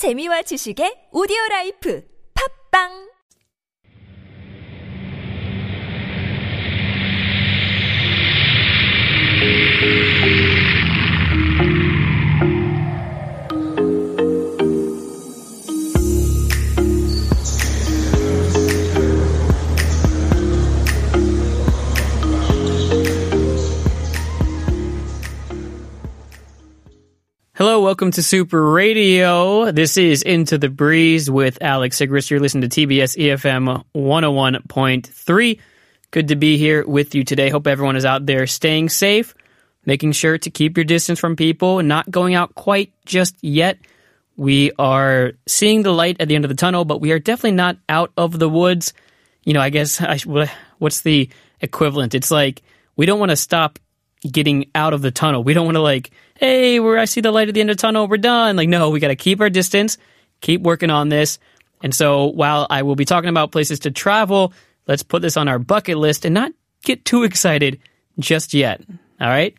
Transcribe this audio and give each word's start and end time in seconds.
재미와 0.00 0.40
지식의 0.48 1.12
오디오 1.12 1.36
라이프. 1.50 2.00
팝빵 2.32 3.09
Welcome 27.80 28.10
to 28.12 28.22
Super 28.22 28.62
Radio. 28.72 29.72
This 29.72 29.96
is 29.96 30.20
Into 30.20 30.58
the 30.58 30.68
Breeze 30.68 31.30
with 31.30 31.56
Alex 31.62 31.98
Sigrist. 31.98 32.28
You're 32.28 32.38
listening 32.38 32.68
to 32.68 32.86
TBS 32.86 33.16
EFM 33.16 33.84
101.3. 33.96 35.60
Good 36.10 36.28
to 36.28 36.36
be 36.36 36.58
here 36.58 36.86
with 36.86 37.14
you 37.14 37.24
today. 37.24 37.48
Hope 37.48 37.66
everyone 37.66 37.96
is 37.96 38.04
out 38.04 38.26
there 38.26 38.46
staying 38.46 38.90
safe, 38.90 39.34
making 39.86 40.12
sure 40.12 40.36
to 40.36 40.50
keep 40.50 40.76
your 40.76 40.84
distance 40.84 41.18
from 41.18 41.36
people, 41.36 41.82
not 41.82 42.10
going 42.10 42.34
out 42.34 42.54
quite 42.54 42.92
just 43.06 43.34
yet. 43.40 43.78
We 44.36 44.72
are 44.78 45.32
seeing 45.48 45.82
the 45.82 45.92
light 45.92 46.18
at 46.20 46.28
the 46.28 46.34
end 46.34 46.44
of 46.44 46.50
the 46.50 46.56
tunnel, 46.56 46.84
but 46.84 47.00
we 47.00 47.12
are 47.12 47.18
definitely 47.18 47.52
not 47.52 47.78
out 47.88 48.12
of 48.14 48.38
the 48.38 48.48
woods. 48.48 48.92
You 49.44 49.54
know, 49.54 49.60
I 49.60 49.70
guess, 49.70 50.02
I, 50.02 50.18
what's 50.78 51.00
the 51.00 51.30
equivalent? 51.62 52.14
It's 52.14 52.30
like 52.30 52.62
we 52.96 53.06
don't 53.06 53.18
want 53.18 53.30
to 53.30 53.36
stop 53.36 53.78
getting 54.30 54.70
out 54.74 54.92
of 54.92 55.00
the 55.00 55.10
tunnel. 55.10 55.42
We 55.42 55.54
don't 55.54 55.64
want 55.64 55.76
to 55.76 55.82
like, 55.82 56.10
hey, 56.40 56.80
where 56.80 56.98
I 56.98 57.04
see 57.04 57.20
the 57.20 57.30
light 57.30 57.48
at 57.48 57.54
the 57.54 57.60
end 57.60 57.68
of 57.68 57.76
the 57.76 57.80
tunnel, 57.82 58.08
we're 58.08 58.16
done. 58.16 58.56
Like, 58.56 58.68
no, 58.68 58.88
we 58.88 58.98
got 58.98 59.08
to 59.08 59.16
keep 59.16 59.42
our 59.42 59.50
distance, 59.50 59.98
keep 60.40 60.62
working 60.62 60.88
on 60.88 61.10
this. 61.10 61.38
And 61.82 61.94
so 61.94 62.26
while 62.26 62.66
I 62.70 62.82
will 62.82 62.96
be 62.96 63.04
talking 63.04 63.28
about 63.28 63.52
places 63.52 63.80
to 63.80 63.90
travel, 63.90 64.54
let's 64.86 65.02
put 65.02 65.20
this 65.20 65.36
on 65.36 65.48
our 65.48 65.58
bucket 65.58 65.98
list 65.98 66.24
and 66.24 66.34
not 66.34 66.52
get 66.82 67.04
too 67.04 67.24
excited 67.24 67.80
just 68.18 68.54
yet. 68.54 68.80
All 69.20 69.28
right. 69.28 69.54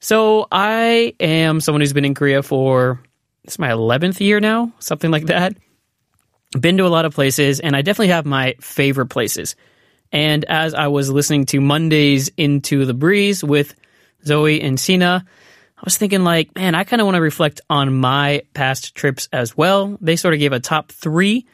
So 0.00 0.48
I 0.50 1.14
am 1.20 1.60
someone 1.60 1.80
who's 1.80 1.92
been 1.92 2.04
in 2.04 2.14
Korea 2.14 2.42
for 2.42 3.00
it's 3.44 3.60
my 3.60 3.68
11th 3.68 4.18
year 4.18 4.40
now, 4.40 4.72
something 4.80 5.12
like 5.12 5.26
that. 5.26 5.54
Been 6.58 6.76
to 6.78 6.86
a 6.86 6.88
lot 6.88 7.04
of 7.04 7.14
places 7.14 7.60
and 7.60 7.76
I 7.76 7.82
definitely 7.82 8.08
have 8.08 8.26
my 8.26 8.56
favorite 8.60 9.10
places. 9.10 9.54
And 10.10 10.44
as 10.46 10.74
I 10.74 10.88
was 10.88 11.08
listening 11.08 11.46
to 11.46 11.60
Mondays 11.60 12.30
Into 12.36 12.84
the 12.84 12.94
Breeze 12.94 13.44
with 13.44 13.76
Zoe 14.24 14.60
and 14.60 14.78
Sina, 14.78 15.24
I 15.80 15.82
was 15.82 15.96
thinking 15.96 16.24
like, 16.24 16.54
man, 16.54 16.74
I 16.74 16.84
kind 16.84 17.00
of 17.00 17.06
want 17.06 17.14
to 17.14 17.22
reflect 17.22 17.62
on 17.70 17.94
my 17.94 18.42
past 18.52 18.94
trips 18.94 19.30
as 19.32 19.56
well. 19.56 19.96
They 20.02 20.16
sort 20.16 20.34
of 20.34 20.40
gave 20.40 20.52
a 20.52 20.60
top 20.60 20.92
three 20.92 21.46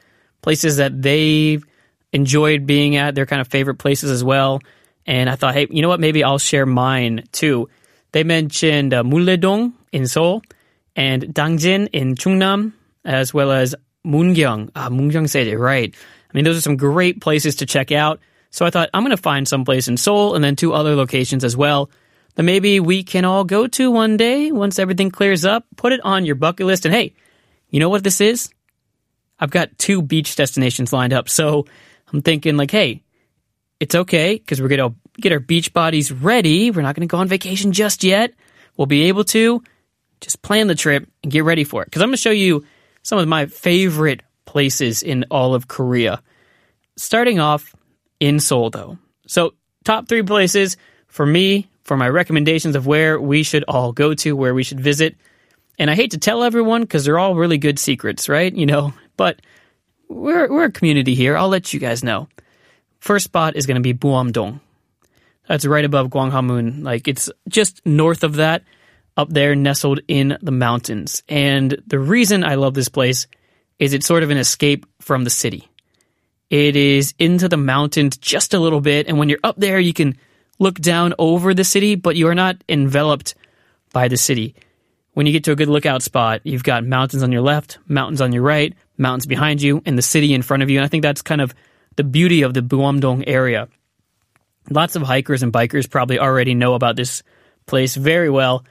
places 0.42 0.78
that 0.78 1.00
they've 1.00 1.64
enjoyed 2.12 2.66
being 2.66 2.96
at, 2.96 3.14
their 3.14 3.26
kind 3.26 3.40
of 3.40 3.46
favorite 3.46 3.76
places 3.76 4.10
as 4.10 4.24
well. 4.24 4.60
And 5.06 5.30
I 5.30 5.36
thought, 5.36 5.54
hey, 5.54 5.68
you 5.70 5.80
know 5.80 5.88
what? 5.88 6.00
Maybe 6.00 6.24
I'll 6.24 6.38
share 6.38 6.66
mine 6.66 7.22
too. 7.30 7.68
They 8.10 8.24
mentioned 8.24 8.92
uh, 8.92 9.04
Mulledong 9.04 9.74
in 9.92 10.08
Seoul 10.08 10.42
and 10.96 11.22
Dangjin 11.22 11.88
in 11.92 12.16
Chungnam, 12.16 12.72
as 13.04 13.32
well 13.32 13.52
as 13.52 13.76
Mungyang. 14.04 14.70
Ah, 14.74 14.88
said 15.26 15.46
it 15.46 15.56
right. 15.56 15.94
I 15.94 16.36
mean, 16.36 16.44
those 16.44 16.58
are 16.58 16.62
some 16.62 16.76
great 16.76 17.20
places 17.20 17.56
to 17.56 17.66
check 17.66 17.92
out. 17.92 18.18
So 18.50 18.66
I 18.66 18.70
thought 18.70 18.90
I'm 18.92 19.04
going 19.04 19.16
to 19.16 19.22
find 19.22 19.46
some 19.46 19.64
place 19.64 19.86
in 19.86 19.96
Seoul 19.96 20.34
and 20.34 20.42
then 20.42 20.56
two 20.56 20.72
other 20.72 20.96
locations 20.96 21.44
as 21.44 21.56
well 21.56 21.90
that 22.36 22.42
maybe 22.42 22.80
we 22.80 23.02
can 23.02 23.24
all 23.24 23.44
go 23.44 23.66
to 23.66 23.90
one 23.90 24.16
day 24.16 24.52
once 24.52 24.78
everything 24.78 25.10
clears 25.10 25.44
up. 25.44 25.66
Put 25.76 25.92
it 25.92 26.00
on 26.04 26.24
your 26.24 26.36
bucket 26.36 26.66
list. 26.66 26.84
And 26.84 26.94
hey, 26.94 27.14
you 27.70 27.80
know 27.80 27.88
what 27.88 28.04
this 28.04 28.20
is? 28.20 28.50
I've 29.38 29.50
got 29.50 29.76
two 29.78 30.02
beach 30.02 30.36
destinations 30.36 30.92
lined 30.92 31.12
up. 31.12 31.28
So 31.28 31.66
I'm 32.12 32.22
thinking 32.22 32.56
like, 32.56 32.70
hey, 32.70 33.02
it's 33.80 33.94
okay 33.94 34.34
because 34.36 34.60
we're 34.60 34.68
going 34.68 34.90
to 34.90 34.96
get 35.20 35.32
our 35.32 35.40
beach 35.40 35.72
bodies 35.72 36.12
ready. 36.12 36.70
We're 36.70 36.82
not 36.82 36.94
going 36.94 37.08
to 37.08 37.10
go 37.10 37.18
on 37.18 37.28
vacation 37.28 37.72
just 37.72 38.04
yet. 38.04 38.32
We'll 38.76 38.86
be 38.86 39.04
able 39.04 39.24
to 39.24 39.62
just 40.20 40.42
plan 40.42 40.66
the 40.66 40.74
trip 40.74 41.08
and 41.22 41.32
get 41.32 41.44
ready 41.44 41.64
for 41.64 41.82
it. 41.82 41.86
Because 41.86 42.02
I'm 42.02 42.08
going 42.08 42.16
to 42.16 42.22
show 42.22 42.30
you 42.30 42.64
some 43.02 43.18
of 43.18 43.28
my 43.28 43.46
favorite 43.46 44.22
places 44.44 45.02
in 45.02 45.24
all 45.30 45.54
of 45.54 45.68
Korea. 45.68 46.22
Starting 46.96 47.40
off 47.40 47.74
in 48.20 48.40
Seoul, 48.40 48.70
though. 48.70 48.98
So, 49.26 49.54
top 49.84 50.08
three 50.08 50.22
places 50.22 50.76
for 51.08 51.26
me, 51.26 51.68
for 51.86 51.96
my 51.96 52.08
recommendations 52.08 52.74
of 52.74 52.86
where 52.86 53.20
we 53.20 53.44
should 53.44 53.64
all 53.68 53.92
go 53.92 54.12
to, 54.12 54.34
where 54.34 54.54
we 54.54 54.64
should 54.64 54.80
visit. 54.80 55.16
And 55.78 55.88
I 55.88 55.94
hate 55.94 56.10
to 56.10 56.18
tell 56.18 56.42
everyone 56.42 56.82
because 56.82 57.04
they're 57.04 57.18
all 57.18 57.36
really 57.36 57.58
good 57.58 57.78
secrets, 57.78 58.28
right? 58.28 58.52
You 58.52 58.66
know, 58.66 58.92
but 59.16 59.40
we're, 60.08 60.50
we're 60.50 60.64
a 60.64 60.72
community 60.72 61.14
here. 61.14 61.36
I'll 61.36 61.48
let 61.48 61.72
you 61.72 61.78
guys 61.78 62.02
know. 62.02 62.28
First 62.98 63.26
spot 63.26 63.54
is 63.54 63.66
going 63.66 63.76
to 63.76 63.80
be 63.80 63.94
Buamdong. 63.94 64.60
That's 65.48 65.64
right 65.64 65.84
above 65.84 66.08
Gwanghwamun. 66.08 66.82
Like 66.82 67.06
it's 67.06 67.30
just 67.48 67.86
north 67.86 68.24
of 68.24 68.34
that, 68.34 68.64
up 69.16 69.28
there, 69.30 69.54
nestled 69.54 70.00
in 70.08 70.36
the 70.42 70.50
mountains. 70.50 71.22
And 71.28 71.80
the 71.86 72.00
reason 72.00 72.42
I 72.42 72.56
love 72.56 72.74
this 72.74 72.88
place 72.88 73.28
is 73.78 73.94
it's 73.94 74.06
sort 74.06 74.24
of 74.24 74.30
an 74.30 74.38
escape 74.38 74.86
from 75.00 75.22
the 75.22 75.30
city. 75.30 75.68
It 76.50 76.74
is 76.74 77.14
into 77.18 77.48
the 77.48 77.56
mountains 77.56 78.16
just 78.16 78.54
a 78.54 78.58
little 78.58 78.80
bit, 78.80 79.06
and 79.06 79.18
when 79.18 79.28
you're 79.28 79.38
up 79.44 79.56
there, 79.56 79.78
you 79.78 79.92
can 79.92 80.16
look 80.58 80.78
down 80.78 81.14
over 81.18 81.54
the 81.54 81.64
city, 81.64 81.94
but 81.94 82.16
you 82.16 82.28
are 82.28 82.34
not 82.34 82.56
enveloped 82.68 83.34
by 83.92 84.08
the 84.08 84.16
city. 84.16 84.54
When 85.14 85.26
you 85.26 85.32
get 85.32 85.44
to 85.44 85.52
a 85.52 85.56
good 85.56 85.68
lookout 85.68 86.02
spot, 86.02 86.42
you've 86.44 86.64
got 86.64 86.84
mountains 86.84 87.22
on 87.22 87.32
your 87.32 87.40
left, 87.40 87.78
mountains 87.88 88.20
on 88.20 88.32
your 88.32 88.42
right, 88.42 88.74
mountains 88.98 89.26
behind 89.26 89.62
you, 89.62 89.82
and 89.86 89.96
the 89.96 90.02
city 90.02 90.34
in 90.34 90.42
front 90.42 90.62
of 90.62 90.70
you. 90.70 90.78
And 90.78 90.84
I 90.84 90.88
think 90.88 91.02
that's 91.02 91.22
kind 91.22 91.40
of 91.40 91.54
the 91.96 92.04
beauty 92.04 92.42
of 92.42 92.52
the 92.52 92.60
Buamdong 92.60 93.24
area. 93.26 93.68
Lots 94.68 94.96
of 94.96 95.02
hikers 95.02 95.42
and 95.42 95.52
bikers 95.52 95.88
probably 95.88 96.18
already 96.18 96.54
know 96.54 96.74
about 96.74 96.96
this 96.96 97.22
place 97.66 97.94
very 97.94 98.28
well. 98.28 98.64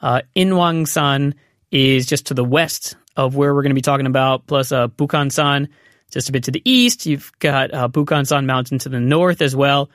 Uh, 0.00 0.22
Inwangsan 0.36 1.34
is 1.70 2.06
just 2.06 2.26
to 2.26 2.34
the 2.34 2.44
west 2.44 2.96
of 3.16 3.34
where 3.34 3.52
we're 3.54 3.62
going 3.62 3.70
to 3.70 3.74
be 3.74 3.82
talking 3.82 4.06
about, 4.06 4.46
plus 4.46 4.70
uh, 4.70 4.88
Bukhansan 4.88 5.68
just 6.10 6.28
a 6.28 6.32
bit 6.32 6.44
to 6.44 6.50
the 6.50 6.62
east. 6.64 7.06
You've 7.06 7.32
got 7.38 7.74
uh, 7.74 7.88
Bukhansan 7.88 8.46
Mountain 8.46 8.78
to 8.80 8.88
the 8.88 9.00
north 9.00 9.42
as 9.42 9.54
well. 9.54 9.90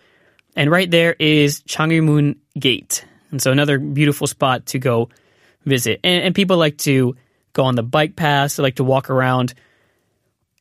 And 0.56 0.70
right 0.70 0.90
there 0.90 1.16
is 1.18 1.62
Changuimun 1.64 2.38
Gate. 2.58 3.06
And 3.32 3.42
so 3.42 3.52
another 3.52 3.80
beautiful 3.80 4.28
spot 4.28 4.68
to 4.68 4.80
go 4.80 5.10
visit. 5.66 6.00
And, 6.04 6.24
and 6.24 6.36
people 6.36 6.58
like 6.58 6.78
to 6.80 7.16
go 7.54 7.64
on 7.64 7.76
the 7.76 7.84
bike 7.84 8.16
paths, 8.16 8.56
they 8.56 8.64
like 8.64 8.76
to 8.76 8.84
walk 8.84 9.10
around. 9.10 9.54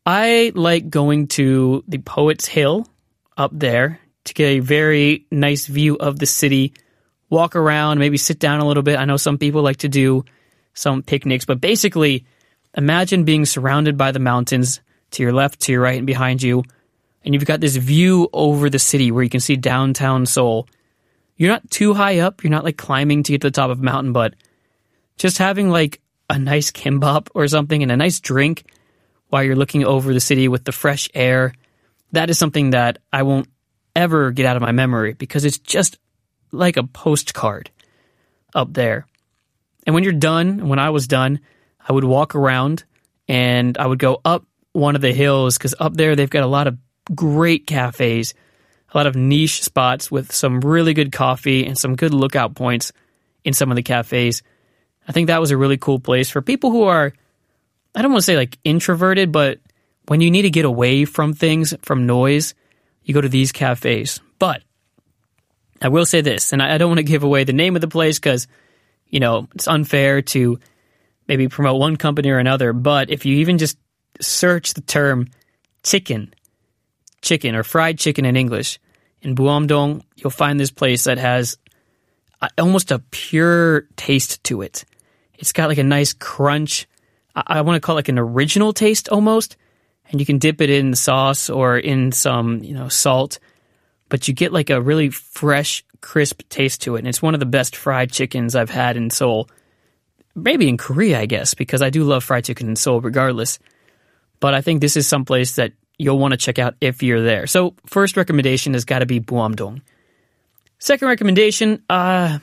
I 0.05 0.53
like 0.55 0.91
going 0.91 1.29
to 1.29 1.85
the 1.87 1.99
Poets 1.99 2.47
Hill 2.47 2.87
up 3.37 3.51
there 3.55 4.01
to 4.25 4.35
get 4.35 4.47
a 4.47 4.59
very 4.61 5.27
nice 5.31 5.67
view 5.67 5.97
of 5.97 6.19
the 6.19 6.27
city, 6.27 6.75
walk 7.31 7.57
around, 7.57 7.99
maybe 7.99 8.17
sit 8.17 8.39
down 8.39 8.61
a 8.61 8.67
little 8.67 8.83
bit. 8.83 8.99
I 8.99 9.05
know 9.05 9.17
some 9.17 9.39
people 9.39 9.63
like 9.63 9.79
to 9.79 9.89
do 9.89 10.25
some 10.75 11.03
picnics, 11.03 11.45
but 11.45 11.61
basically, 11.61 12.25
imagine 12.77 13.25
being 13.25 13.45
surrounded 13.45 13.97
by 13.97 14.13
the 14.13 14.19
mountains 14.19 14.81
to 15.13 15.23
your 15.23 15.33
left, 15.33 15.61
to 15.61 15.73
your 15.73 15.83
right, 15.83 15.99
and 15.99 16.07
behind 16.07 16.43
you. 16.43 16.65
And 17.25 17.35
you've 17.35 17.45
got 17.45 17.61
this 17.61 17.77
view 17.77 18.29
over 18.33 18.69
the 18.69 18.79
city 18.79 19.11
where 19.11 19.23
you 19.23 19.31
can 19.31 19.41
see 19.41 19.57
downtown 19.57 20.27
Seoul. 20.27 20.69
You're 21.37 21.51
not 21.51 21.71
too 21.71 21.95
high 21.95 22.19
up. 22.19 22.43
You're 22.43 22.51
not 22.51 22.65
like 22.65 22.77
climbing 22.77 23.23
to 23.25 23.33
get 23.33 23.41
to 23.43 23.49
the 23.49 23.53
top 23.53 23.71
of 23.71 23.81
a 23.81 23.83
mountain, 23.83 24.13
but 24.13 24.35
just 25.17 25.39
having 25.39 25.71
like 25.71 26.01
a 26.29 26.39
nice 26.39 26.71
kimbap 26.71 27.29
or 27.35 27.47
something 27.47 27.83
and 27.83 27.93
a 27.93 27.97
nice 27.97 28.21
drink 28.21 28.65
while 29.29 29.43
you're 29.43 29.57
looking 29.57 29.85
over 29.85 30.13
the 30.13 30.21
city 30.21 30.49
with 30.49 30.65
the 30.65 30.73
fresh 30.73 31.09
air. 31.15 31.55
That 32.13 32.31
is 32.31 32.39
something 32.39 32.71
that 32.71 32.99
I 33.13 33.23
won't 33.23 33.49
ever 33.95 34.31
get 34.31 34.47
out 34.47 34.57
of 34.57 34.63
my 34.63 34.73
memory 34.73 35.15
because 35.15 35.45
it's 35.45 35.59
just 35.59 35.99
like 36.51 36.77
a 36.77 36.85
postcard 36.85 37.71
up 38.55 38.73
there. 38.73 39.07
And 39.87 39.95
when 39.95 40.05
you're 40.05 40.13
done, 40.13 40.69
when 40.69 40.79
I 40.79 40.91
was 40.91 41.07
done, 41.07 41.41
I 41.87 41.93
would 41.93 42.05
walk 42.05 42.35
around 42.35 42.85
and 43.29 43.77
I 43.79 43.87
would 43.87 43.99
go 43.99 44.21
up 44.25 44.45
one 44.73 44.95
of 44.95 45.03
the 45.03 45.13
hills 45.13 45.59
because 45.59 45.75
up 45.79 45.95
there 45.95 46.17
they've 46.17 46.31
got 46.31 46.45
a 46.45 46.47
lot 46.47 46.67
of 46.67 46.79
great 47.15 47.67
cafes, 47.67 48.35
a 48.93 48.97
lot 48.97 49.07
of 49.07 49.17
niche 49.17 49.63
spots 49.63 50.11
with 50.11 50.33
some 50.33 50.61
really 50.61 50.95
good 50.95 51.13
coffee 51.13 51.67
and 51.67 51.79
some 51.79 51.97
good 51.97 52.13
lookout 52.13 52.55
points 52.55 52.93
in 53.45 53.53
some 53.53 53.71
of 53.71 53.77
the 53.77 53.83
cafes. 53.83 54.43
I 55.07 55.13
think 55.13 55.27
that 55.27 55.41
was 55.41 55.51
a 55.51 55.57
really 55.57 55.79
cool 55.79 55.99
place 55.99 56.31
for 56.31 56.43
people 56.43 56.71
who 56.71 56.85
are, 56.85 57.13
I 57.95 58.03
don't 58.03 58.13
want 58.13 58.21
to 58.21 58.27
say 58.27 58.37
like 58.37 58.59
introverted, 58.65 59.33
but 59.33 59.59
when 60.09 60.21
you 60.21 60.31
need 60.31 60.43
to 60.43 60.51
get 60.51 60.65
away 60.65 61.05
from 61.05 61.33
things, 61.35 61.75
from 61.83 62.07
noise, 62.07 62.55
you 63.05 63.15
go 63.15 63.21
to 63.21 63.29
these 63.29 63.53
cafes. 63.53 64.21
But 64.39 64.63
I 65.81 65.89
will 65.89 66.07
say 66.07 66.21
this, 66.21 66.53
and 66.53 66.63
I 66.63 66.79
don't 66.79 66.91
want 66.91 66.99
to 66.99 67.05
give 67.05 67.25
away 67.25 67.45
the 67.45 67.53
name 67.53 67.75
of 67.75 67.81
the 67.81 67.89
place 67.89 68.19
because, 68.19 68.47
you 69.09 69.21
know, 69.21 69.49
it's 69.55 69.69
unfair 69.69 70.23
to 70.23 70.61
maybe 71.27 71.49
promote 71.49 71.81
one 71.81 71.97
company 71.97 72.31
or 72.31 72.39
another. 72.39 72.73
But 72.73 73.11
if 73.11 73.27
you 73.27 73.39
even 73.39 73.59
just 73.59 73.79
search 74.21 74.75
the 74.75 74.81
term 74.81 75.29
chicken, 75.83 76.35
chicken 77.23 77.55
or 77.55 77.63
fried 77.63 77.99
chicken 77.99 78.25
in 78.25 78.37
English, 78.37 78.79
in 79.23 79.35
Buamdong, 79.35 80.03
you'll 80.17 80.31
find 80.31 80.59
this 80.59 80.71
place 80.71 81.05
that 81.05 81.19
has 81.19 81.57
almost 82.59 82.91
a 82.91 82.99
pure 82.99 83.83
taste 83.97 84.43
to 84.45 84.63
it. 84.63 84.85
It's 85.35 85.53
got 85.53 85.69
like 85.69 85.79
a 85.79 85.85
nice 85.85 86.13
crunch, 86.13 86.89
I, 87.35 87.43
I 87.47 87.61
want 87.63 87.77
to 87.77 87.81
call 87.81 87.97
it 87.97 87.99
like 87.99 88.09
an 88.09 88.19
original 88.19 88.73
taste 88.73 89.09
almost. 89.09 89.57
And 90.11 90.21
you 90.21 90.27
can 90.27 90.39
dip 90.39 90.61
it 90.61 90.69
in 90.69 90.95
sauce 90.95 91.49
or 91.49 91.79
in 91.79 92.13
some, 92.13 92.63
you 92.63 92.75
know, 92.75 92.89
salt, 92.89 93.39
but 94.11 94.29
you 94.29 94.35
get 94.35 94.53
like 94.53 94.69
a 94.69 94.81
really 94.81 95.09
fresh, 95.09 95.85
crisp 96.03 96.43
taste 96.51 96.83
to 96.83 96.97
it. 96.97 96.99
And 96.99 97.09
it's 97.09 97.23
one 97.23 97.33
of 97.33 97.41
the 97.41 97.47
best 97.47 97.77
fried 97.77 98.13
chickens 98.13 98.55
I've 98.55 98.69
had 98.69 98.97
in 98.97 99.09
Seoul. 99.09 99.49
Maybe 100.35 100.69
in 100.69 100.77
Korea, 100.77 101.21
I 101.21 101.27
guess, 101.27 101.55
because 101.55 101.81
I 101.81 101.91
do 101.91 102.05
love 102.05 102.25
fried 102.25 102.45
chicken 102.45 102.69
in 102.69 102.77
Seoul 102.77 103.01
regardless. 103.01 103.59
But 104.39 104.53
I 104.55 104.61
think 104.61 104.81
this 104.81 104.97
is 104.97 105.07
some 105.07 105.25
place 105.25 105.57
that 105.57 105.73
you'll 106.03 106.19
want 106.19 106.33
to 106.33 106.37
check 106.37 106.59
out 106.59 106.75
if 106.81 107.03
you're 107.03 107.23
there. 107.23 107.47
So, 107.47 107.75
first 107.87 108.17
recommendation 108.17 108.75
has 108.75 108.85
got 108.85 108.99
to 108.99 109.07
be 109.07 109.21
Buamdong. 109.21 109.83
Second 110.79 111.07
recommendation, 111.07 111.83
uh, 111.89 112.39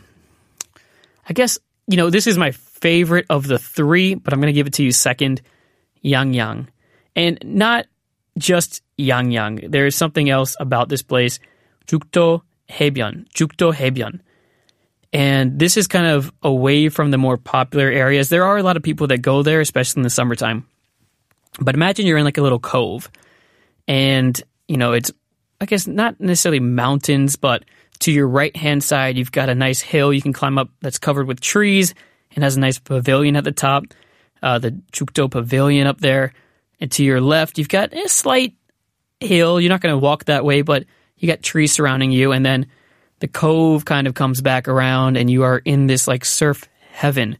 I 1.27 1.33
guess, 1.33 1.59
you 1.85 1.97
know, 1.97 2.09
this 2.09 2.25
is 2.25 2.37
my 2.37 2.51
favorite 2.51 3.25
of 3.29 3.45
the 3.45 3.59
three, 3.59 4.15
but 4.15 4.33
I'm 4.33 4.39
going 4.39 4.47
to 4.47 4.53
give 4.53 4.67
it 4.67 4.73
to 4.73 4.83
you 4.83 4.93
second, 4.93 5.41
Yang 6.01 6.33
Yang. 6.33 6.67
And 7.17 7.37
not 7.43 7.87
just 8.37 8.81
Yang 8.95 9.31
Yang. 9.31 9.55
There 9.71 9.85
is 9.85 9.95
something 9.95 10.29
else 10.29 10.55
about 10.57 10.87
this 10.87 11.01
place, 11.01 11.39
Jukdo 11.85 12.43
Haebyeon. 12.69 13.27
Jukdo 13.33 13.73
Haebyeon. 13.73 14.21
And 15.11 15.59
this 15.59 15.75
is 15.75 15.87
kind 15.87 16.05
of 16.05 16.31
away 16.41 16.87
from 16.87 17.11
the 17.11 17.17
more 17.17 17.35
popular 17.35 17.89
areas. 17.89 18.29
There 18.29 18.45
are 18.45 18.57
a 18.57 18.63
lot 18.63 18.77
of 18.77 18.83
people 18.83 19.07
that 19.07 19.17
go 19.17 19.43
there, 19.43 19.59
especially 19.59 19.99
in 19.99 20.03
the 20.03 20.09
summertime. 20.09 20.65
But 21.59 21.75
imagine 21.75 22.05
you're 22.05 22.19
in 22.19 22.25
like 22.25 22.37
a 22.37 22.43
little 22.43 22.59
cove 22.59 23.09
and, 23.89 24.39
you 24.67 24.77
know, 24.77 24.93
it's, 24.93 25.11
I 25.59 25.65
guess, 25.65 25.87
not 25.87 26.21
necessarily 26.21 26.59
mountains, 26.59 27.35
but 27.35 27.65
to 28.01 28.11
your 28.11 28.27
right 28.27 28.55
hand 28.55 28.83
side, 28.83 29.17
you've 29.17 29.31
got 29.31 29.49
a 29.49 29.55
nice 29.55 29.81
hill 29.81 30.13
you 30.13 30.21
can 30.21 30.31
climb 30.31 30.59
up 30.59 30.69
that's 30.79 30.99
covered 30.99 31.27
with 31.27 31.41
trees 31.41 31.95
and 32.35 32.43
has 32.43 32.55
a 32.55 32.59
nice 32.59 32.77
pavilion 32.77 33.35
at 33.35 33.43
the 33.43 33.51
top, 33.51 33.85
uh, 34.43 34.59
the 34.59 34.71
Jukdo 34.93 35.29
Pavilion 35.29 35.87
up 35.87 35.99
there. 35.99 36.33
And 36.79 36.91
to 36.93 37.03
your 37.03 37.19
left, 37.19 37.57
you've 37.57 37.67
got 37.67 37.91
a 37.91 38.07
slight 38.07 38.53
hill. 39.19 39.59
You're 39.59 39.69
not 39.69 39.81
going 39.81 39.93
to 39.93 39.97
walk 39.97 40.25
that 40.25 40.45
way, 40.45 40.61
but 40.61 40.85
you 41.17 41.27
got 41.27 41.41
trees 41.41 41.73
surrounding 41.73 42.11
you. 42.11 42.31
And 42.31 42.45
then 42.45 42.67
the 43.21 43.27
cove 43.27 43.85
kind 43.85 44.05
of 44.05 44.13
comes 44.13 44.39
back 44.39 44.67
around, 44.67 45.17
and 45.17 45.31
you 45.31 45.43
are 45.43 45.57
in 45.57 45.87
this 45.87 46.07
like 46.07 46.23
surf 46.23 46.69
heaven 46.91 47.37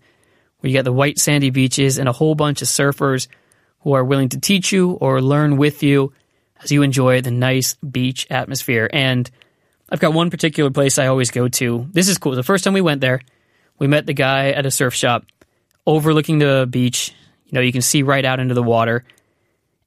where 0.59 0.69
you 0.69 0.77
got 0.77 0.83
the 0.83 0.91
white 0.91 1.19
sandy 1.19 1.51
beaches 1.51 1.99
and 1.99 2.09
a 2.09 2.11
whole 2.11 2.33
bunch 2.33 2.63
of 2.63 2.67
surfers 2.67 3.27
who 3.81 3.93
are 3.93 4.03
willing 4.03 4.29
to 4.29 4.39
teach 4.39 4.71
you 4.71 4.93
or 4.93 5.21
learn 5.21 5.55
with 5.55 5.83
you 5.83 6.11
as 6.63 6.71
you 6.71 6.81
enjoy 6.81 7.21
the 7.21 7.31
nice 7.31 7.75
beach 7.75 8.27
atmosphere. 8.29 8.89
And 8.91 9.29
I've 9.89 9.99
got 9.99 10.13
one 10.13 10.29
particular 10.29 10.69
place 10.69 10.99
I 10.99 11.07
always 11.07 11.31
go 11.31 11.47
to. 11.47 11.87
This 11.91 12.09
is 12.09 12.17
cool. 12.17 12.35
The 12.35 12.43
first 12.43 12.63
time 12.63 12.73
we 12.73 12.81
went 12.81 13.01
there, 13.01 13.21
we 13.77 13.87
met 13.87 14.05
the 14.05 14.13
guy 14.13 14.51
at 14.51 14.65
a 14.65 14.71
surf 14.71 14.93
shop 14.93 15.25
overlooking 15.85 16.39
the 16.39 16.67
beach. 16.69 17.13
You 17.45 17.53
know, 17.53 17.61
you 17.61 17.71
can 17.71 17.81
see 17.81 18.03
right 18.03 18.23
out 18.23 18.39
into 18.39 18.53
the 18.53 18.63
water. 18.63 19.05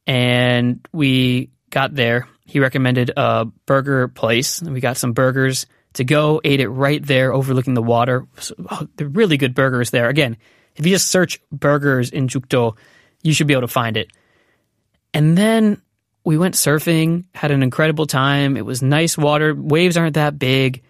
And 0.06 0.86
we 0.92 1.50
got 1.70 1.94
there. 1.94 2.28
He 2.44 2.58
recommended 2.58 3.12
a 3.16 3.44
burger 3.66 4.08
place. 4.08 4.60
We 4.60 4.80
got 4.80 4.96
some 4.96 5.12
burgers 5.12 5.66
to 5.94 6.04
go, 6.04 6.40
ate 6.42 6.60
it 6.60 6.68
right 6.68 7.04
there 7.04 7.32
overlooking 7.32 7.74
the 7.74 7.82
water. 7.82 8.26
So, 8.38 8.54
oh, 8.70 8.88
really 8.98 9.36
good 9.36 9.54
burgers 9.54 9.90
there. 9.90 10.08
Again, 10.08 10.36
if 10.74 10.86
you 10.86 10.92
just 10.92 11.08
search 11.08 11.40
burgers 11.50 12.10
in 12.10 12.28
Jukdo, 12.28 12.76
you 13.22 13.32
should 13.32 13.46
be 13.46 13.54
able 13.54 13.62
to 13.62 13.68
find 13.68 13.96
it. 13.96 14.08
And 15.14 15.36
then 15.36 15.82
we 16.24 16.38
went 16.38 16.54
surfing, 16.54 17.24
had 17.34 17.50
an 17.50 17.62
incredible 17.62 18.06
time. 18.06 18.56
It 18.56 18.64
was 18.64 18.82
nice 18.82 19.18
water. 19.18 19.54
Waves 19.54 19.96
aren't 19.96 20.14
that 20.14 20.38
big, 20.38 20.82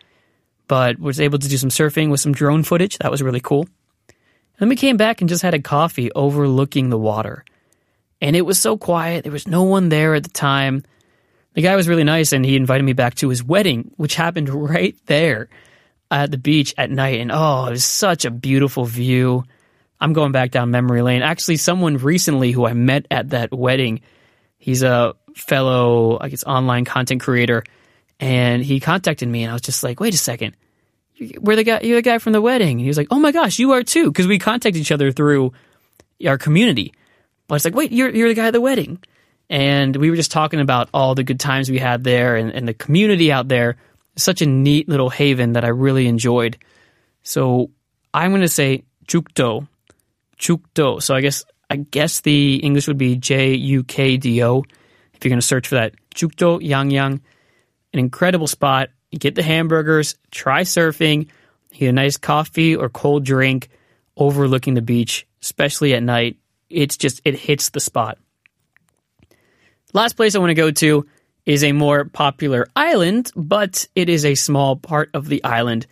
but 0.69 0.99
was 0.99 1.21
able 1.21 1.39
to 1.39 1.49
do 1.49 1.57
some 1.57 1.71
surfing 1.71 2.11
with 2.11 2.21
some 2.21 2.33
drone 2.33 2.63
footage. 2.63 2.99
That 2.99 3.11
was 3.11 3.23
really 3.23 3.41
cool. 3.41 3.63
And 4.09 4.59
then 4.59 4.69
we 4.69 4.77
came 4.77 4.97
back 4.97 5.21
and 5.21 5.31
just 5.31 5.43
had 5.43 5.55
a 5.55 5.63
coffee 5.63 6.13
overlooking 6.13 6.91
the 6.91 6.99
water. 6.99 7.45
And 8.21 8.37
it 8.37 8.43
was 8.43 8.59
so 8.59 8.77
quiet. 8.77 9.25
There 9.25 9.33
was 9.33 9.49
no 9.49 9.65
one 9.65 9.89
there 9.89 10.15
at 10.15 10.23
the 10.23 10.31
time. 10.31 10.85
The 11.55 11.63
guy 11.63 11.77
was 11.77 11.89
really 11.89 12.05
nice 12.05 12.33
and 12.33 12.45
he 12.45 12.57
invited 12.57 12.85
me 12.85 12.93
back 12.93 13.15
to 13.17 13.29
his 13.29 13.43
wedding, 13.43 13.91
which 13.97 14.15
happened 14.15 14.49
right 14.71 14.97
there 15.07 15.49
at 16.11 16.31
the 16.31 16.39
beach 16.39 16.75
at 16.77 16.91
night. 16.91 17.21
And 17.21 17.33
oh, 17.33 17.67
it 17.67 17.71
was 17.71 17.85
such 17.85 18.25
a 18.25 18.31
beautiful 18.31 18.85
view. 18.85 19.45
I'm 20.01 20.13
going 20.13 20.33
back 20.33 20.51
down 20.51 20.71
memory 20.71 21.03
lane. 21.03 21.23
Actually, 21.23 21.57
someone 21.57 21.97
recently 21.97 22.53
who 22.53 22.67
I 22.67 22.75
met 22.75 23.07
at 23.11 23.31
that 23.31 23.53
wedding, 23.53 24.01
he's 24.63 24.85
a 24.85 25.15
fellow, 25.35 26.19
I 26.21 26.29
guess, 26.29 26.45
online 26.45 26.85
content 26.85 27.21
creator, 27.21 27.65
and 28.21 28.63
he 28.63 28.79
contacted 28.79 29.29
me, 29.29 29.43
and 29.43 29.51
I 29.51 29.55
was 29.55 29.63
just 29.63 29.83
like, 29.83 29.99
wait 29.99 30.15
a 30.15 30.17
second, 30.17 30.55
we're 31.41 31.57
the 31.57 31.65
guy, 31.65 31.81
you're 31.83 31.97
the 31.97 32.03
guy 32.03 32.19
from 32.19 32.33
the 32.33 32.41
wedding. 32.41 32.73
And 32.73 32.81
he 32.81 32.87
was 32.87 32.97
like, 32.97 33.09
oh 33.11 33.19
my 33.19 33.33
gosh, 33.33 33.59
you 33.59 33.73
are 33.73 33.83
too, 33.83 34.07
because 34.07 34.29
we 34.29 34.39
contact 34.39 34.77
each 34.77 34.93
other 34.93 35.11
through 35.11 35.53
our 36.25 36.39
community. 36.39 36.95
But 37.49 37.57
it's 37.57 37.65
like, 37.65 37.75
wait, 37.75 37.91
you're 37.91 38.11
you're 38.11 38.29
the 38.29 38.35
guy 38.35 38.47
at 38.47 38.53
the 38.53 38.61
wedding, 38.61 39.01
and 39.51 39.97
we 39.97 40.11
were 40.11 40.17
just 40.17 40.31
talking 40.31 40.61
about 40.61 40.89
all 40.95 41.17
the 41.17 41.25
good 41.25 41.41
times 41.41 41.69
we 41.69 41.79
had 41.79 42.05
there, 42.05 42.37
and, 42.37 42.53
and 42.53 42.69
the 42.69 42.75
community 42.75 43.33
out 43.33 43.49
there. 43.49 43.77
Such 44.15 44.43
a 44.43 44.47
neat 44.47 44.91
little 44.91 45.09
haven 45.09 45.55
that 45.55 45.65
I 45.65 45.69
really 45.69 46.07
enjoyed. 46.07 46.59
So 47.23 47.71
I'm 48.13 48.31
going 48.31 48.43
to 48.43 48.49
say 48.49 48.85
Jukdo, 49.07 49.67
Jukdo. 50.39 51.03
So 51.03 51.15
I 51.15 51.23
guess 51.23 51.45
I 51.73 51.77
guess 51.77 52.21
the 52.21 52.57
English 52.57 52.87
would 52.87 52.99
be 52.99 53.17
J 53.17 53.55
U 53.55 53.83
K 53.83 54.19
D 54.19 54.43
O 54.45 54.63
if 55.15 55.25
you're 55.25 55.31
going 55.31 55.41
to 55.41 55.47
search 55.47 55.69
for 55.69 55.77
that. 55.77 55.95
Jukdo 56.15 56.61
Yangyang, 56.61 57.21
an 57.93 57.99
incredible 57.99 58.47
spot. 58.47 58.91
You 59.11 59.19
get 59.19 59.37
the 59.37 59.43
hamburgers, 59.43 60.17
try 60.31 60.63
surfing, 60.63 61.29
get 61.73 61.89
a 61.89 61.93
nice 61.93 62.19
coffee 62.19 62.77
or 62.77 62.91
cold 62.91 63.25
drink 63.25 63.71
overlooking 64.19 64.75
the 64.75 64.83
beach, 64.83 65.27
especially 65.41 65.95
at 65.95 66.03
night. 66.03 66.37
It's 66.69 66.99
just, 66.99 67.23
it 67.25 67.39
hits 67.39 67.71
the 67.71 67.81
spot. 67.81 68.19
Last 69.95 70.17
place 70.17 70.35
I 70.35 70.41
want 70.41 70.51
to 70.51 70.55
go 70.55 70.71
to 70.71 71.07
is 71.47 71.65
a 71.65 71.73
more 71.73 72.05
popular 72.05 72.69
island, 72.77 73.33
but 73.35 73.89
it 73.95 74.11
is 74.11 74.27
a 74.27 74.35
small 74.35 74.77
part 74.77 75.09
of 75.15 75.27
the 75.27 75.43
island 75.43 75.87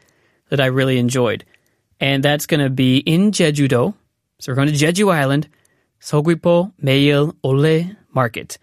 that 0.50 0.60
I 0.60 0.66
really 0.66 0.98
enjoyed. 0.98 1.46
And 2.00 2.22
that's 2.22 2.44
going 2.44 2.60
to 2.60 2.70
be 2.70 2.98
in 2.98 3.30
Jeju-do. 3.30 3.94
So 4.40 4.52
we're 4.52 4.56
going 4.56 4.68
to 4.68 4.74
Jeju 4.74 5.10
Island, 5.12 5.48
Seogwipo 6.00 6.72
Maeil 6.82 7.36
Olle 7.42 7.96
Market 8.12 8.58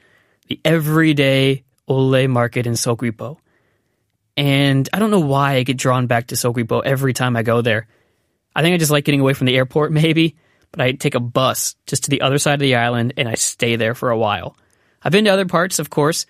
the 0.48 0.60
everyday 0.66 1.64
Olle 1.88 2.28
market 2.28 2.68
in 2.68 2.74
Seogwipo. 2.74 3.38
And 4.36 4.88
I 4.94 5.00
don't 5.00 5.12
know 5.12 5.20
why 5.20 5.56
I 5.56 5.64
get 5.64 5.78
drawn 5.78 6.08
back 6.08 6.28
to 6.28 6.36
Seogwipo 6.36 6.84
every 6.84 7.14
time 7.14 7.36
I 7.36 7.44
go 7.44 7.62
there. 7.62 7.88
I 8.56 8.62
think 8.62 8.74
I 8.74 8.78
just 8.78 8.92
like 8.92 9.06
getting 9.06 9.22
away 9.22 9.34
from 9.34 9.46
the 9.46 9.56
airport, 9.56 9.92
maybe, 10.04 10.36
but 10.72 10.82
I 10.82 10.92
take 10.94 11.16
a 11.16 11.20
bus 11.20 11.76
just 11.86 12.06
to 12.06 12.10
the 12.10 12.22
other 12.22 12.38
side 12.38 12.56
of 12.56 12.60
the 12.60 12.76
island 12.76 13.14
and 13.18 13.28
I 13.28 13.36
stay 13.36 13.76
there 13.76 13.96
for 13.96 14.10
a 14.10 14.18
while. 14.18 14.56
I've 15.02 15.12
been 15.12 15.26
to 15.26 15.32
other 15.32 15.46
parts, 15.46 15.80
of 15.80 15.90
course, 15.90 16.26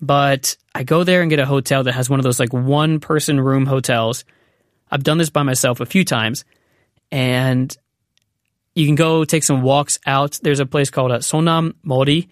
but 0.00 0.56
I 0.74 0.84
go 0.84 1.04
there 1.04 1.22
and 1.22 1.30
get 1.30 1.38
a 1.40 1.46
hotel 1.46 1.84
that 1.84 1.92
has 1.92 2.08
one 2.08 2.20
of 2.20 2.24
those 2.24 2.40
like 2.40 2.52
one 2.52 3.00
person 3.00 3.40
room 3.40 3.66
hotels. 3.66 4.24
I've 4.90 5.04
done 5.04 5.18
this 5.18 5.30
by 5.30 5.42
myself 5.42 5.80
a 5.80 5.86
few 5.86 6.04
times, 6.04 6.44
and 7.10 7.76
you 8.74 8.86
can 8.86 8.94
go 8.94 9.24
take 9.24 9.42
some 9.42 9.62
walks 9.62 9.98
out. 10.06 10.38
There's 10.42 10.60
a 10.60 10.66
place 10.66 10.90
called 10.90 11.12
uh, 11.12 11.18
Sonam 11.18 11.74
Mori 11.82 12.28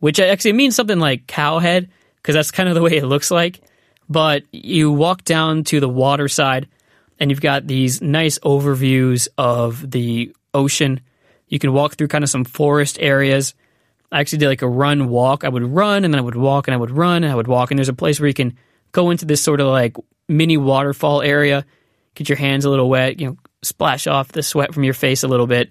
which 0.00 0.18
actually 0.18 0.54
means 0.54 0.74
something 0.74 0.98
like 0.98 1.26
cowhead 1.26 1.88
because 2.16 2.34
that's 2.34 2.50
kind 2.50 2.68
of 2.68 2.74
the 2.74 2.82
way 2.82 2.96
it 2.96 3.04
looks 3.04 3.30
like. 3.30 3.60
But 4.08 4.42
you 4.50 4.90
walk 4.90 5.24
down 5.24 5.64
to 5.64 5.78
the 5.78 5.88
water 5.88 6.26
side 6.26 6.66
and 7.20 7.30
you've 7.30 7.40
got 7.40 7.66
these 7.66 8.02
nice 8.02 8.38
overviews 8.40 9.28
of 9.38 9.88
the 9.88 10.34
ocean. 10.52 11.00
You 11.46 11.58
can 11.58 11.72
walk 11.72 11.94
through 11.94 12.08
kind 12.08 12.24
of 12.24 12.30
some 12.30 12.44
forest 12.44 12.98
areas. 13.00 13.54
I 14.10 14.20
actually 14.20 14.38
did 14.38 14.48
like 14.48 14.62
a 14.62 14.68
run 14.68 15.08
walk. 15.08 15.44
I 15.44 15.48
would 15.48 15.62
run 15.62 16.04
and 16.04 16.12
then 16.12 16.18
I 16.18 16.24
would 16.24 16.34
walk 16.34 16.66
and 16.66 16.74
I 16.74 16.78
would 16.78 16.90
run 16.90 17.22
and 17.22 17.32
I 17.32 17.36
would 17.36 17.46
walk. 17.46 17.70
And 17.70 17.78
there's 17.78 17.88
a 17.88 17.94
place 17.94 18.18
where 18.18 18.26
you 18.26 18.34
can 18.34 18.56
go 18.92 19.10
into 19.10 19.26
this 19.26 19.42
sort 19.42 19.60
of 19.60 19.68
like 19.68 19.96
mini 20.28 20.56
waterfall 20.56 21.22
area, 21.22 21.64
get 22.14 22.28
your 22.28 22.38
hands 22.38 22.64
a 22.64 22.70
little 22.70 22.88
wet, 22.88 23.20
you 23.20 23.28
know, 23.28 23.36
splash 23.62 24.06
off 24.06 24.32
the 24.32 24.42
sweat 24.42 24.74
from 24.74 24.84
your 24.84 24.94
face 24.94 25.22
a 25.22 25.28
little 25.28 25.46
bit. 25.46 25.70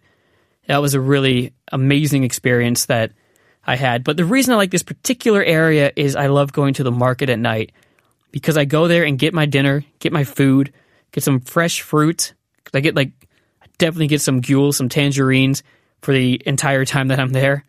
That 0.67 0.81
was 0.81 0.93
a 0.93 0.99
really 0.99 1.53
amazing 1.71 2.23
experience 2.23 2.85
that 2.85 3.11
I 3.65 3.75
had. 3.75 4.03
But 4.03 4.17
the 4.17 4.25
reason 4.25 4.53
I 4.53 4.57
like 4.57 4.71
this 4.71 4.83
particular 4.83 5.43
area 5.43 5.91
is 5.95 6.15
I 6.15 6.27
love 6.27 6.53
going 6.53 6.75
to 6.75 6.83
the 6.83 6.91
market 6.91 7.29
at 7.29 7.39
night 7.39 7.71
because 8.31 8.57
I 8.57 8.65
go 8.65 8.87
there 8.87 9.03
and 9.03 9.17
get 9.17 9.33
my 9.33 9.45
dinner, 9.45 9.83
get 9.99 10.13
my 10.13 10.23
food, 10.23 10.71
get 11.11 11.23
some 11.23 11.39
fresh 11.39 11.81
fruit. 11.81 12.33
I 12.73 12.81
get 12.81 12.95
like, 12.95 13.11
I 13.61 13.65
definitely 13.77 14.07
get 14.07 14.21
some 14.21 14.41
gyul, 14.41 14.73
some 14.73 14.89
tangerines 14.89 15.63
for 16.01 16.13
the 16.13 16.41
entire 16.45 16.85
time 16.85 17.07
that 17.07 17.19
I'm 17.19 17.29
there. 17.29 17.65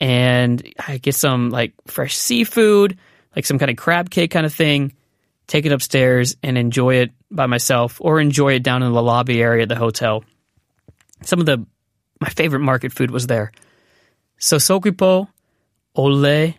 And 0.00 0.72
I 0.78 0.98
get 0.98 1.14
some 1.14 1.50
like 1.50 1.74
fresh 1.86 2.16
seafood, 2.16 2.98
like 3.34 3.46
some 3.46 3.58
kind 3.58 3.70
of 3.70 3.76
crab 3.76 4.10
cake 4.10 4.30
kind 4.30 4.46
of 4.46 4.54
thing, 4.54 4.94
take 5.46 5.66
it 5.66 5.72
upstairs 5.72 6.36
and 6.42 6.56
enjoy 6.56 6.96
it 6.96 7.10
by 7.34 7.46
myself 7.46 7.98
or 8.00 8.20
enjoy 8.20 8.54
it 8.54 8.62
down 8.62 8.82
in 8.82 8.92
the 8.92 9.02
lobby 9.02 9.40
area 9.42 9.62
at 9.62 9.68
the 9.68 9.76
hotel. 9.76 10.24
Some 11.22 11.40
of 11.40 11.46
the, 11.46 11.64
my 12.20 12.28
favorite 12.28 12.60
market 12.60 12.92
food 12.92 13.10
was 13.10 13.26
there. 13.26 13.52
So 14.38 14.56
Seogwipo 14.56 15.28
Olle 15.94 16.54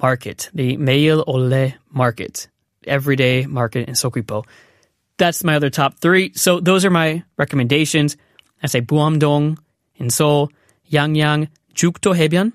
Market, 0.00 0.50
the 0.54 0.76
Maeil 0.76 1.24
Olle 1.26 1.74
Market, 1.90 2.48
everyday 2.86 3.46
market 3.46 3.88
in 3.88 3.94
Seogwipo. 3.94 4.44
That's 5.18 5.44
my 5.44 5.56
other 5.56 5.70
top 5.70 5.98
three. 5.98 6.32
So 6.34 6.60
those 6.60 6.84
are 6.84 6.90
my 6.90 7.22
recommendations. 7.36 8.16
I 8.62 8.66
say 8.66 8.80
Buamdong 8.80 9.58
in 9.96 10.10
Seoul, 10.10 10.50
Yangyang 10.90 11.48
Jukdo 11.74 12.14
Haebyeon, 12.14 12.52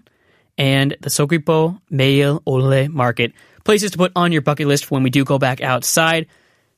and 0.58 0.96
the 1.02 1.10
Seogwipo 1.10 1.80
Maeil 1.92 2.42
Olle 2.46 2.90
Market. 2.90 3.34
Places 3.64 3.92
to 3.92 3.98
put 3.98 4.12
on 4.16 4.32
your 4.32 4.42
bucket 4.42 4.68
list 4.68 4.90
when 4.90 5.04
we 5.04 5.10
do 5.10 5.26
go 5.26 5.38
back 5.38 5.62
outside. 5.62 6.28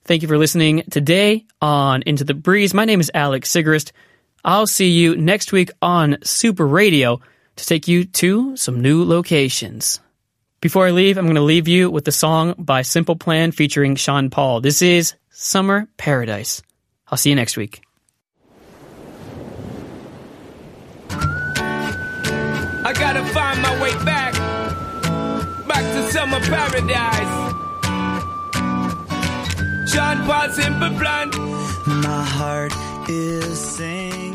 Thank 0.09 0.23
you 0.23 0.27
for 0.27 0.39
listening 0.39 0.81
today 0.89 1.45
on 1.61 2.01
Into 2.01 2.23
the 2.23 2.33
Breeze. 2.33 2.73
My 2.73 2.85
name 2.85 2.99
is 2.99 3.11
Alex 3.13 3.51
Sigrist. 3.51 3.91
I'll 4.43 4.65
see 4.65 4.89
you 4.89 5.15
next 5.15 5.51
week 5.51 5.69
on 5.83 6.17
Super 6.23 6.65
Radio 6.65 7.21
to 7.57 7.65
take 7.67 7.87
you 7.87 8.05
to 8.05 8.57
some 8.57 8.81
new 8.81 9.03
locations. 9.03 9.99
Before 10.61 10.87
I 10.87 10.89
leave, 10.89 11.19
I'm 11.19 11.25
going 11.25 11.35
to 11.35 11.41
leave 11.41 11.67
you 11.67 11.91
with 11.91 12.05
the 12.05 12.11
song 12.11 12.55
by 12.57 12.81
Simple 12.81 13.17
Plan 13.17 13.51
featuring 13.51 13.95
Sean 13.97 14.31
Paul. 14.31 14.61
This 14.61 14.81
is 14.81 15.13
Summer 15.29 15.87
Paradise. 15.97 16.63
I'll 17.09 17.19
see 17.19 17.29
you 17.29 17.35
next 17.35 17.55
week. 17.55 17.83
I 21.11 22.93
gotta 22.95 23.23
find 23.25 23.61
my 23.61 23.79
way 23.79 23.93
back, 24.03 24.33
back 25.67 25.83
to 25.83 26.11
summer 26.11 26.39
paradise. 26.39 27.68
Sean 29.91 30.23
Paul, 30.27 30.49
simple 30.51 30.91
plan. 30.99 31.31
My 31.87 32.23
heart 32.23 32.73
is 33.09 33.59
singing. 33.59 34.28